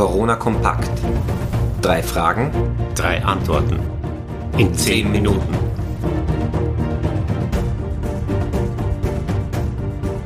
[0.00, 0.90] Corona Kompakt.
[1.82, 2.50] Drei Fragen,
[2.94, 3.78] drei Antworten.
[4.56, 5.54] In zehn Minuten.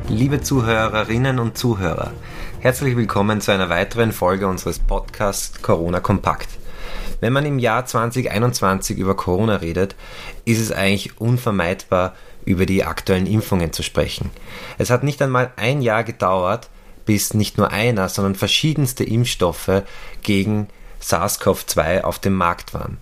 [0.07, 2.13] Liebe Zuhörerinnen und Zuhörer,
[2.61, 6.47] herzlich willkommen zu einer weiteren Folge unseres Podcasts Corona Kompakt.
[7.19, 9.97] Wenn man im Jahr 2021 über Corona redet,
[10.45, 12.13] ist es eigentlich unvermeidbar,
[12.45, 14.29] über die aktuellen Impfungen zu sprechen.
[14.77, 16.69] Es hat nicht einmal ein Jahr gedauert,
[17.05, 19.83] bis nicht nur einer, sondern verschiedenste Impfstoffe
[20.23, 20.67] gegen
[21.01, 22.97] SARS-CoV-2 auf dem Markt waren.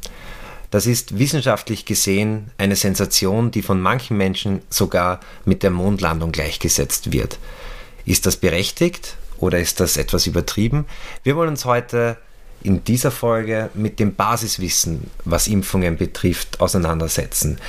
[0.72, 7.12] Das ist wissenschaftlich gesehen eine Sensation, die von manchen Menschen sogar mit der Mondlandung gleichgesetzt
[7.12, 7.38] wird.
[8.06, 10.86] Ist das berechtigt oder ist das etwas übertrieben?
[11.22, 12.18] Wir wollen uns heute
[12.64, 17.60] in dieser Folge mit dem Basiswissen, was Impfungen betrifft, auseinandersetzen.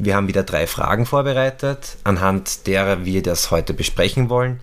[0.00, 4.60] Wir haben wieder drei Fragen vorbereitet, anhand derer wir das heute besprechen wollen.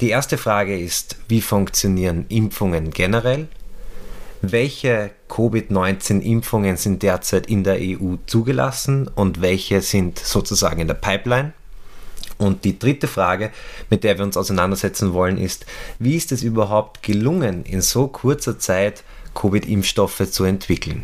[0.00, 3.48] Die erste Frage ist, wie funktionieren Impfungen generell?
[4.42, 11.52] Welche Covid-19-Impfungen sind derzeit in der EU zugelassen und welche sind sozusagen in der Pipeline?
[12.38, 13.50] Und die dritte Frage,
[13.90, 15.66] mit der wir uns auseinandersetzen wollen, ist,
[15.98, 19.02] wie ist es überhaupt gelungen, in so kurzer Zeit
[19.34, 21.02] Covid-Impfstoffe zu entwickeln?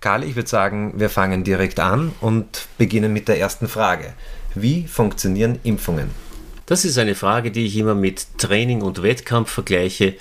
[0.00, 4.14] Karl, ich würde sagen, wir fangen direkt an und beginnen mit der ersten Frage.
[4.54, 6.31] Wie funktionieren Impfungen?
[6.72, 10.14] Das ist eine Frage, die ich immer mit Training und Wettkampf vergleiche,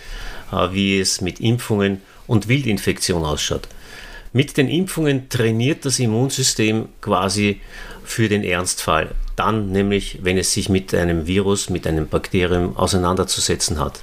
[0.51, 3.69] äh, wie es mit Impfungen und Wildinfektion ausschaut.
[4.33, 7.61] Mit den Impfungen trainiert das Immunsystem quasi
[8.03, 9.11] für den Ernstfall.
[9.37, 14.01] Dann nämlich, wenn es sich mit einem Virus, mit einem Bakterium auseinanderzusetzen hat.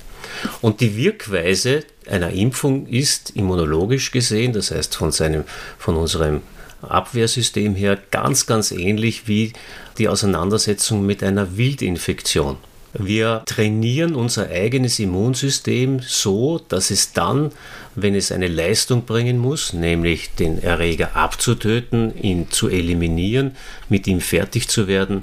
[0.63, 5.45] Und die Wirkweise einer Impfung ist immunologisch gesehen, das heißt von, seinem,
[5.77, 6.41] von unserem
[6.81, 9.53] Abwehrsystem her ganz, ganz ähnlich wie
[9.99, 12.57] die Auseinandersetzung mit einer Wildinfektion.
[12.95, 17.53] Wir trainieren unser eigenes Immunsystem so, dass es dann,
[17.95, 23.57] wenn es eine Leistung bringen muss, nämlich den Erreger abzutöten, ihn zu eliminieren,
[23.91, 25.23] mit ihm fertig zu werden,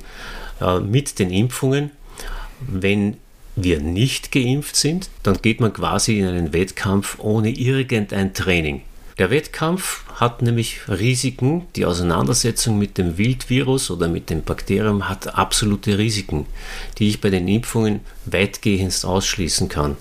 [0.62, 1.92] äh, mit den Impfungen,
[2.60, 3.18] wenn
[3.56, 8.82] wir nicht geimpft sind, dann geht man quasi in einen Wettkampf ohne irgendein Training.
[9.18, 11.68] Der Wettkampf hat nämlich Risiken.
[11.78, 16.46] Die Auseinandersetzung mit dem Wildvirus oder mit dem Bakterium hat absolute Risiken,
[16.98, 19.96] die ich bei den Impfungen weitgehend ausschließen kann.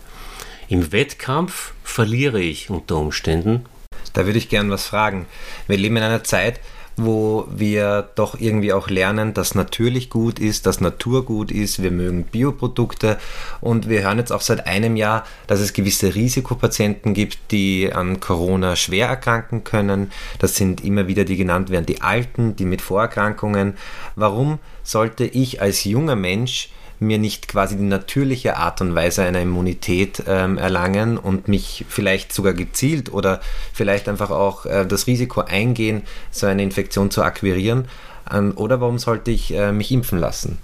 [0.68, 3.66] Im Wettkampf verliere ich unter Umständen.
[4.14, 5.26] Da würde ich gern was fragen.
[5.68, 6.58] Wir leben in einer Zeit,
[6.96, 11.90] wo wir doch irgendwie auch lernen, dass natürlich gut ist, dass Natur gut ist, wir
[11.90, 13.18] mögen Bioprodukte
[13.60, 18.20] und wir hören jetzt auch seit einem Jahr, dass es gewisse Risikopatienten gibt, die an
[18.20, 20.12] Corona schwer erkranken können.
[20.38, 23.74] Das sind immer wieder die genannt werden, die Alten, die mit Vorerkrankungen.
[24.14, 26.70] Warum sollte ich als junger Mensch
[27.06, 32.32] mir nicht quasi die natürliche Art und Weise einer Immunität ähm, erlangen und mich vielleicht
[32.32, 33.40] sogar gezielt oder
[33.72, 37.86] vielleicht einfach auch äh, das Risiko eingehen, so eine Infektion zu akquirieren?
[38.32, 40.58] Ähm, oder warum sollte ich äh, mich impfen lassen?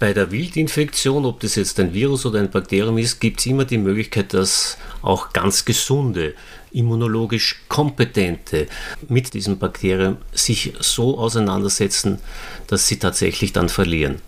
[0.00, 3.66] Bei der Wildinfektion, ob das jetzt ein Virus oder ein Bakterium ist, gibt es immer
[3.66, 6.32] die Möglichkeit, dass auch ganz gesunde,
[6.72, 8.66] immunologisch kompetente
[9.08, 12.18] mit diesem Bakterium sich so auseinandersetzen,
[12.66, 14.22] dass sie tatsächlich dann verlieren.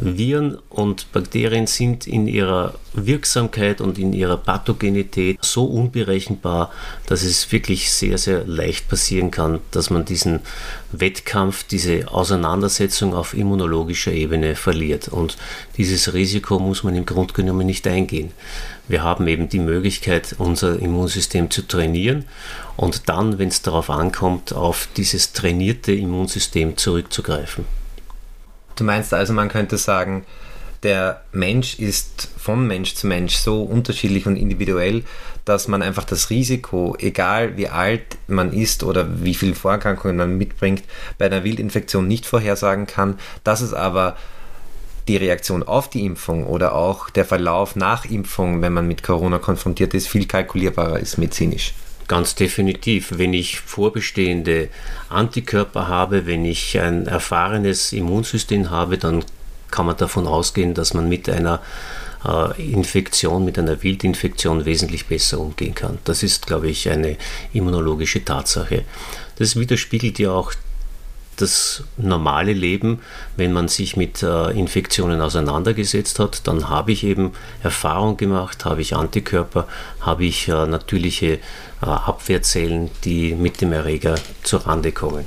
[0.00, 6.72] Viren und Bakterien sind in ihrer Wirksamkeit und in ihrer Pathogenität so unberechenbar,
[7.06, 10.40] dass es wirklich sehr, sehr leicht passieren kann, dass man diesen
[10.92, 15.08] Wettkampf, diese Auseinandersetzung auf immunologischer Ebene verliert.
[15.08, 15.36] Und
[15.76, 18.32] dieses Risiko muss man im Grunde genommen nicht eingehen.
[18.88, 22.24] Wir haben eben die Möglichkeit, unser Immunsystem zu trainieren
[22.76, 27.81] und dann, wenn es darauf ankommt, auf dieses trainierte Immunsystem zurückzugreifen.
[28.82, 30.24] Du meinst also, man könnte sagen,
[30.82, 35.04] der Mensch ist von Mensch zu Mensch so unterschiedlich und individuell,
[35.44, 40.36] dass man einfach das Risiko, egal wie alt man ist oder wie viele Vorerkrankungen man
[40.36, 40.82] mitbringt,
[41.16, 44.16] bei einer Wildinfektion nicht vorhersagen kann, dass es aber
[45.06, 49.38] die Reaktion auf die Impfung oder auch der Verlauf nach Impfung, wenn man mit Corona
[49.38, 51.72] konfrontiert ist, viel kalkulierbarer ist medizinisch.
[52.12, 53.14] Ganz definitiv.
[53.16, 54.68] Wenn ich vorbestehende
[55.08, 59.24] Antikörper habe, wenn ich ein erfahrenes Immunsystem habe, dann
[59.70, 61.62] kann man davon ausgehen, dass man mit einer
[62.26, 66.00] äh, Infektion, mit einer Wildinfektion wesentlich besser umgehen kann.
[66.04, 67.16] Das ist, glaube ich, eine
[67.54, 68.84] immunologische Tatsache.
[69.36, 70.52] Das widerspiegelt ja auch
[71.36, 73.00] das normale Leben,
[73.36, 77.32] wenn man sich mit äh, Infektionen auseinandergesetzt hat, dann habe ich eben
[77.62, 79.66] Erfahrung gemacht, habe ich Antikörper,
[80.00, 81.38] habe ich äh, natürliche äh,
[81.80, 85.26] Abwehrzellen, die mit dem Erreger zur Rande kommen.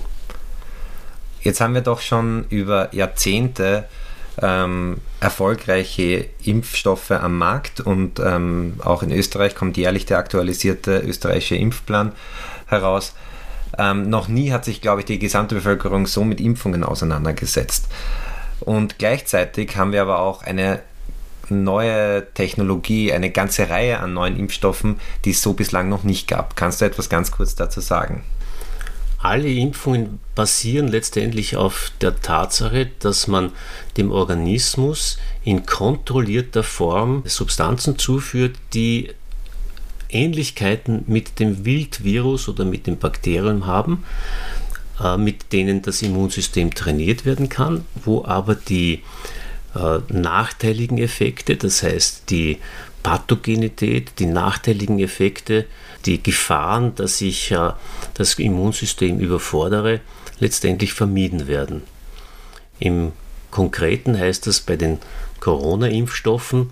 [1.41, 3.85] Jetzt haben wir doch schon über Jahrzehnte
[4.41, 11.55] ähm, erfolgreiche Impfstoffe am Markt und ähm, auch in Österreich kommt jährlich der aktualisierte österreichische
[11.55, 12.11] Impfplan
[12.67, 13.13] heraus.
[13.77, 17.87] Ähm, noch nie hat sich, glaube ich, die gesamte Bevölkerung so mit Impfungen auseinandergesetzt.
[18.61, 20.81] Und gleichzeitig haben wir aber auch eine
[21.49, 26.55] neue Technologie, eine ganze Reihe an neuen Impfstoffen, die es so bislang noch nicht gab.
[26.55, 28.23] Kannst du etwas ganz kurz dazu sagen?
[29.19, 33.51] Alle Impfungen basieren letztendlich auf der Tatsache, dass man
[33.97, 39.09] dem Organismus in kontrollierter Form Substanzen zuführt, die
[40.09, 44.03] Ähnlichkeiten mit dem Wildvirus oder mit dem Bakterium haben,
[45.03, 49.03] äh, mit denen das Immunsystem trainiert werden kann, wo aber die
[49.75, 52.59] äh, nachteiligen Effekte, das heißt die
[53.03, 55.65] Pathogenität, die nachteiligen Effekte,
[56.05, 57.71] die Gefahren, dass ich äh,
[58.13, 59.99] das Immunsystem überfordere,
[60.39, 61.83] letztendlich vermieden werden.
[62.79, 63.11] Im
[63.51, 64.99] Konkreten heißt das bei den
[65.39, 66.71] Corona-Impfstoffen,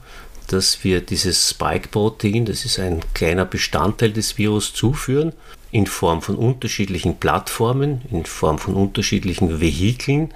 [0.53, 5.33] dass wir dieses Spike-Protein, das ist ein kleiner Bestandteil des Virus, zuführen,
[5.71, 10.31] in Form von unterschiedlichen Plattformen, in Form von unterschiedlichen Vehikeln,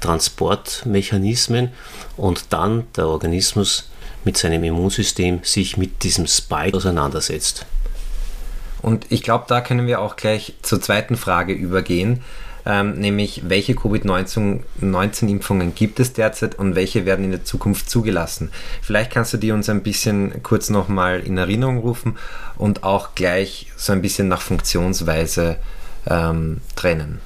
[0.00, 1.70] Transportmechanismen
[2.18, 3.88] und dann der Organismus
[4.24, 7.64] mit seinem Immunsystem sich mit diesem Spike auseinandersetzt.
[8.82, 12.22] Und ich glaube, da können wir auch gleich zur zweiten Frage übergehen,
[12.66, 18.50] ähm, nämlich welche Covid-19-Impfungen gibt es derzeit und welche werden in der Zukunft zugelassen.
[18.82, 22.18] Vielleicht kannst du die uns ein bisschen kurz nochmal in Erinnerung rufen
[22.56, 25.56] und auch gleich so ein bisschen nach Funktionsweise
[26.08, 27.20] ähm, trennen.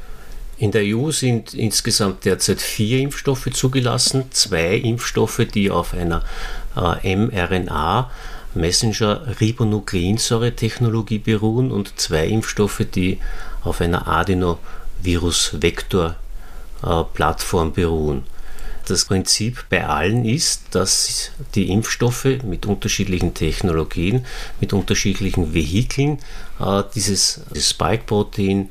[0.59, 6.25] In der EU sind insgesamt derzeit vier Impfstoffe zugelassen, zwei Impfstoffe, die auf einer
[6.77, 8.11] äh, mRNA
[8.55, 13.21] Messenger-Ribonukleinsäure-Technologie beruhen und zwei Impfstoffe, die
[13.63, 14.09] auf einer
[14.99, 18.25] Adenovirus-Vektor-Plattform beruhen.
[18.87, 24.25] Das Prinzip bei allen ist, dass die Impfstoffe mit unterschiedlichen Technologien,
[24.61, 26.21] mit unterschiedlichen Vehikeln
[26.59, 28.71] äh, dieses, Spike-Protein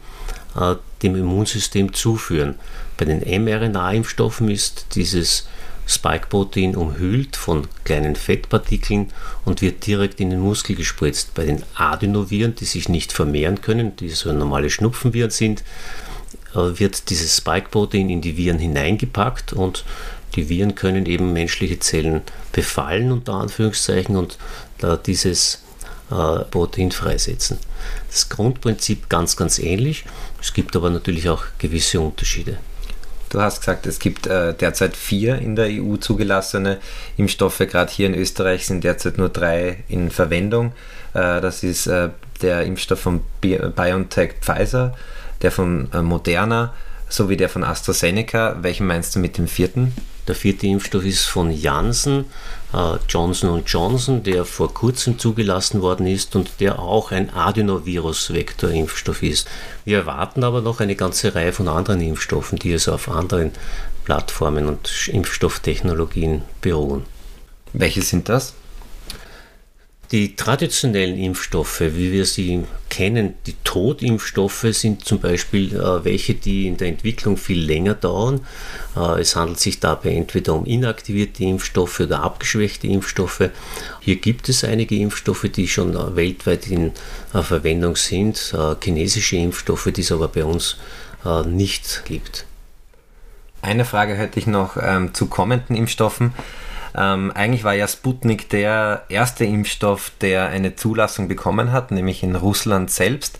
[0.59, 2.55] äh, dem Immunsystem zuführen.
[2.97, 5.47] Bei den mRNA-Impfstoffen ist dieses
[5.85, 9.13] Spike-Protein umhüllt von kleinen Fettpartikeln
[9.45, 11.35] und wird direkt in den Muskel gespritzt.
[11.35, 15.63] Bei den Adenoviren, die sich nicht vermehren können, die so normale Schnupfenviren sind, äh,
[16.53, 19.85] wird dieses Spike-Protein in die Viren hineingepackt und
[20.35, 22.21] die Viren können eben menschliche Zellen
[22.51, 24.37] befallen, unter Anführungszeichen, und
[25.05, 25.63] dieses
[26.11, 27.57] äh, Protein freisetzen.
[28.09, 30.05] Das Grundprinzip ganz, ganz ähnlich.
[30.41, 32.57] Es gibt aber natürlich auch gewisse Unterschiede.
[33.29, 36.79] Du hast gesagt, es gibt äh, derzeit vier in der EU zugelassene
[37.17, 37.57] Impfstoffe.
[37.57, 40.71] Gerade hier in Österreich sind derzeit nur drei in Verwendung.
[41.13, 42.09] Äh, das ist äh,
[42.41, 44.95] der Impfstoff von BioNTech Pfizer,
[45.41, 46.73] der von äh, Moderna
[47.09, 48.57] sowie der von AstraZeneca.
[48.61, 49.93] Welchen meinst du mit dem vierten?
[50.27, 52.25] Der vierte Impfstoff ist von Janssen,
[52.73, 59.47] äh, Johnson Johnson, der vor kurzem zugelassen worden ist und der auch ein Adenovirus-Vektor-Impfstoff ist.
[59.85, 63.51] Wir erwarten aber noch eine ganze Reihe von anderen Impfstoffen, die also auf anderen
[64.03, 67.05] Plattformen und Impfstofftechnologien beruhen.
[67.71, 68.53] Welche sind das?
[70.11, 76.67] Die traditionellen Impfstoffe, wie wir sie kennen, die Totimpfstoffe, sind zum Beispiel äh, welche, die
[76.67, 78.39] in der Entwicklung viel länger dauern.
[78.95, 83.49] Äh, es handelt sich dabei entweder um inaktivierte Impfstoffe oder abgeschwächte Impfstoffe.
[83.99, 86.93] Hier gibt es einige Impfstoffe, die schon äh, weltweit in
[87.33, 90.77] äh, Verwendung sind, äh, chinesische Impfstoffe, die es aber bei uns
[91.25, 92.45] äh, nicht gibt.
[93.61, 96.31] Eine Frage hätte ich noch ähm, zu kommenden Impfstoffen.
[96.97, 102.35] Ähm, eigentlich war ja Sputnik der erste Impfstoff, der eine Zulassung bekommen hat, nämlich in
[102.35, 103.37] Russland selbst.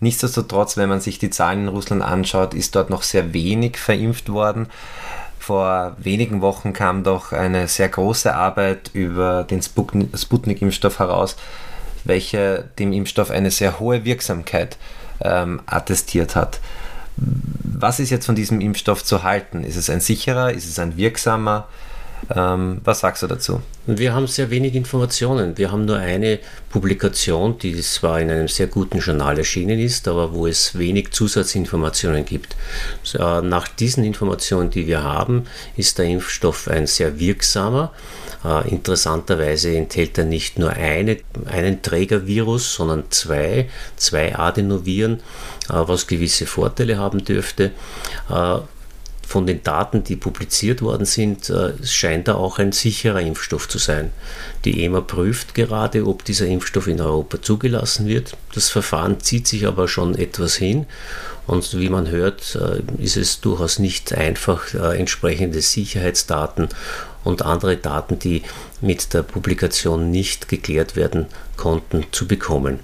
[0.00, 4.30] Nichtsdestotrotz, wenn man sich die Zahlen in Russland anschaut, ist dort noch sehr wenig verimpft
[4.30, 4.68] worden.
[5.38, 11.36] Vor wenigen Wochen kam doch eine sehr große Arbeit über den Sputnik-Impfstoff heraus,
[12.04, 14.78] welche dem Impfstoff eine sehr hohe Wirksamkeit
[15.20, 16.60] ähm, attestiert hat.
[17.16, 19.62] Was ist jetzt von diesem Impfstoff zu halten?
[19.62, 20.52] Ist es ein sicherer?
[20.52, 21.68] Ist es ein wirksamer?
[22.34, 23.60] Ähm, was sagst du dazu?
[23.86, 25.58] Wir haben sehr wenig Informationen.
[25.58, 26.38] Wir haben nur eine
[26.70, 32.24] Publikation, die zwar in einem sehr guten Journal erschienen ist, aber wo es wenig Zusatzinformationen
[32.24, 32.56] gibt.
[33.18, 35.44] Nach diesen Informationen, die wir haben,
[35.76, 37.92] ist der Impfstoff ein sehr wirksamer.
[38.44, 41.16] Äh, interessanterweise enthält er nicht nur eine,
[41.46, 45.20] einen Trägervirus, sondern zwei, zwei Adenoviren,
[45.68, 47.72] äh, was gewisse Vorteile haben dürfte.
[49.26, 53.78] Von den Daten, die publiziert worden sind, äh, scheint da auch ein sicherer Impfstoff zu
[53.78, 54.10] sein.
[54.64, 58.36] Die EMA prüft gerade, ob dieser Impfstoff in Europa zugelassen wird.
[58.54, 60.86] Das Verfahren zieht sich aber schon etwas hin
[61.46, 66.68] und wie man hört, äh, ist es durchaus nicht einfach, äh, entsprechende Sicherheitsdaten
[67.22, 68.42] und andere Daten, die
[68.80, 71.26] mit der Publikation nicht geklärt werden
[71.56, 72.80] konnten, zu bekommen.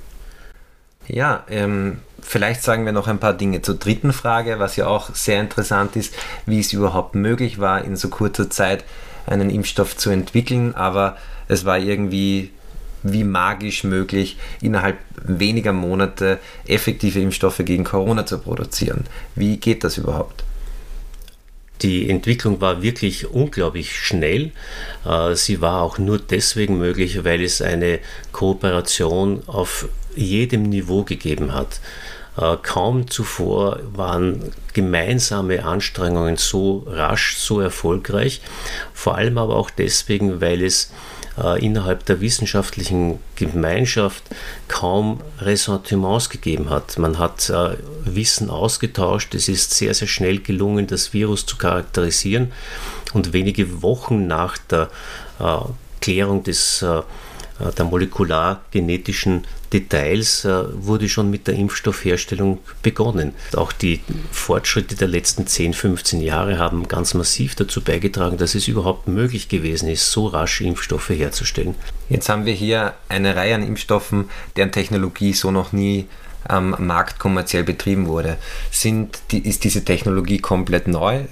[1.07, 5.15] Ja, ähm, vielleicht sagen wir noch ein paar Dinge zur dritten Frage, was ja auch
[5.15, 6.15] sehr interessant ist,
[6.47, 8.85] wie es überhaupt möglich war, in so kurzer Zeit
[9.27, 11.17] einen Impfstoff zu entwickeln, aber
[11.49, 12.51] es war irgendwie
[13.03, 19.07] wie magisch möglich, innerhalb weniger Monate effektive Impfstoffe gegen Corona zu produzieren.
[19.35, 20.45] Wie geht das überhaupt?
[21.83, 24.53] Die Entwicklung war wirklich unglaublich schnell.
[25.07, 28.01] Äh, sie war auch nur deswegen möglich, weil es eine
[28.33, 29.89] Kooperation auf
[30.21, 31.81] jedem Niveau gegeben hat.
[32.37, 38.41] Äh, kaum zuvor waren gemeinsame Anstrengungen so rasch, so erfolgreich,
[38.95, 40.93] vor allem aber auch deswegen, weil es
[41.43, 44.23] äh, innerhalb der wissenschaftlichen Gemeinschaft
[44.69, 46.99] kaum Ressentiments gegeben hat.
[46.99, 52.53] Man hat äh, Wissen ausgetauscht, es ist sehr, sehr schnell gelungen, das Virus zu charakterisieren
[53.13, 54.89] und wenige Wochen nach der
[56.01, 57.03] Klärung des äh,
[57.77, 63.35] der molekulargenetischen Details äh, wurde schon mit der Impfstoffherstellung begonnen.
[63.57, 64.01] Auch die
[64.33, 69.49] Fortschritte der letzten 10, 15 Jahre haben ganz massiv dazu beigetragen, dass es überhaupt möglich
[69.49, 71.75] gewesen ist, so rasch Impfstoffe herzustellen.
[72.09, 76.07] Jetzt haben wir hier eine Reihe an Impfstoffen, deren Technologie so noch nie
[76.45, 78.39] am Markt kommerziell betrieben wurde.
[78.71, 81.25] Sind die, ist diese Technologie komplett neu?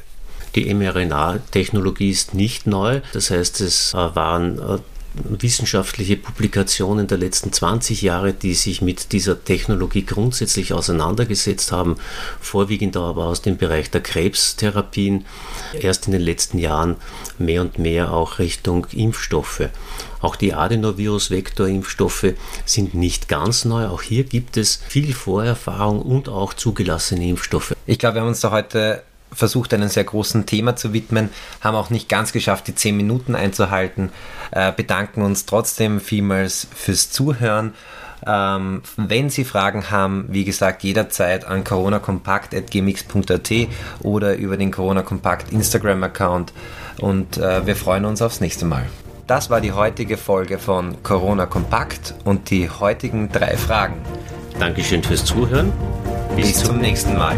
[0.54, 3.00] Die mRNA-Technologie ist nicht neu.
[3.12, 4.80] Das heißt, es äh, waren
[5.14, 11.96] wissenschaftliche Publikationen der letzten 20 Jahre, die sich mit dieser Technologie grundsätzlich auseinandergesetzt haben,
[12.40, 15.24] vorwiegend aber aus dem Bereich der Krebstherapien,
[15.80, 16.96] erst in den letzten Jahren
[17.38, 19.68] mehr und mehr auch Richtung Impfstoffe.
[20.20, 22.34] Auch die Adenovirus-Vektor-Impfstoffe
[22.64, 23.86] sind nicht ganz neu.
[23.86, 27.74] Auch hier gibt es viel Vorerfahrung und auch zugelassene Impfstoffe.
[27.86, 31.30] Ich glaube, wir haben uns da heute versucht, einem sehr großen Thema zu widmen,
[31.60, 34.10] haben auch nicht ganz geschafft, die 10 Minuten einzuhalten,
[34.50, 37.74] äh, bedanken uns trotzdem vielmals fürs Zuhören.
[38.26, 43.52] Ähm, wenn Sie Fragen haben, wie gesagt, jederzeit an coronakompakt.gmx.at
[44.02, 46.52] oder über den Corona Kompakt Instagram-Account
[47.00, 48.86] und äh, wir freuen uns aufs nächste Mal.
[49.28, 53.96] Das war die heutige Folge von Corona Kompakt und die heutigen drei Fragen.
[54.58, 55.70] Dankeschön fürs Zuhören.
[56.34, 57.36] Bis, Bis zum nächsten Mal.